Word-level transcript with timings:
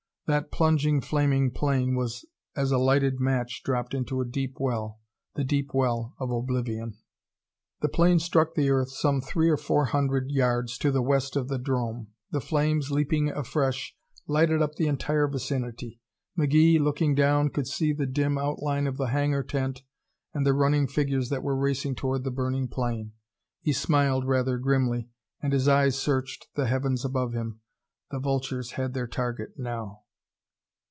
That 0.27 0.49
plunging, 0.49 1.01
flaming 1.01 1.51
plane 1.51 1.93
was 1.93 2.23
as 2.55 2.71
a 2.71 2.77
lighted 2.77 3.19
match 3.19 3.63
dropped 3.65 3.93
into 3.93 4.21
a 4.21 4.25
deep 4.25 4.61
well 4.61 5.01
the 5.35 5.43
deep 5.43 5.73
well 5.73 6.15
of 6.19 6.31
oblivion. 6.31 6.95
The 7.81 7.89
plane 7.89 8.17
struck 8.17 8.53
the 8.53 8.69
earth 8.69 8.87
some 8.91 9.19
three 9.19 9.49
or 9.49 9.57
four 9.57 9.87
hundred 9.87 10.31
yards 10.31 10.77
to 10.77 10.89
the 10.91 11.01
west 11.01 11.35
of 11.35 11.49
the 11.49 11.57
'drome. 11.57 12.13
The 12.31 12.39
flames, 12.39 12.91
leaping 12.91 13.27
afresh, 13.29 13.93
lighted 14.25 14.61
up 14.61 14.75
the 14.75 14.87
entire 14.87 15.27
vicinity. 15.27 15.99
McGee, 16.39 16.79
looking 16.79 17.13
down, 17.13 17.49
could 17.49 17.67
see 17.67 17.91
the 17.91 18.05
dim 18.05 18.37
outline 18.37 18.87
of 18.87 18.95
the 18.95 19.07
hangar 19.07 19.43
tent 19.43 19.81
and 20.33 20.45
the 20.45 20.53
running 20.53 20.87
figures 20.87 21.27
that 21.27 21.43
were 21.43 21.57
racing 21.59 21.93
toward 21.95 22.23
the 22.23 22.31
burning 22.31 22.69
plane. 22.69 23.11
He 23.59 23.73
smiled, 23.73 24.23
rather 24.25 24.57
grimly, 24.57 25.09
and 25.41 25.51
his 25.51 25.67
eyes 25.67 25.99
searched 25.99 26.47
the 26.55 26.67
heavens 26.67 27.03
above 27.03 27.33
him. 27.33 27.59
The 28.11 28.19
vultures 28.19 28.71
had 28.79 28.93
their 28.93 29.07
target 29.07 29.59
now! 29.59 30.03